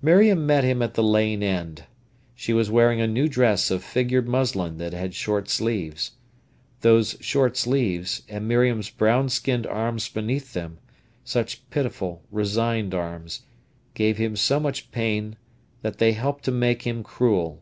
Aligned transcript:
Miriam 0.00 0.46
met 0.46 0.64
him 0.64 0.80
at 0.80 0.94
the 0.94 1.02
lane 1.02 1.42
end. 1.42 1.84
She 2.34 2.54
was 2.54 2.70
wearing 2.70 2.98
a 3.02 3.06
new 3.06 3.28
dress 3.28 3.70
of 3.70 3.84
figured 3.84 4.26
muslin 4.26 4.78
that 4.78 4.94
had 4.94 5.12
short 5.14 5.50
sleeves. 5.50 6.12
Those 6.80 7.14
short 7.20 7.58
sleeves, 7.58 8.22
and 8.26 8.48
Miriam's 8.48 8.88
brown 8.88 9.28
skinned 9.28 9.66
arms 9.66 10.08
beneath 10.08 10.54
them—such 10.54 11.68
pitiful, 11.68 12.22
resigned 12.32 12.94
arms—gave 12.94 14.16
him 14.16 14.34
so 14.34 14.58
much 14.58 14.90
pain 14.92 15.36
that 15.82 15.98
they 15.98 16.12
helped 16.12 16.46
to 16.46 16.52
make 16.52 16.80
him 16.86 17.02
cruel. 17.04 17.60